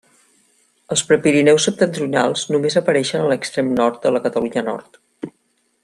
[0.95, 5.03] Els Prepirineus septentrionals només apareixen a l'extrem nord de la Catalunya Nord.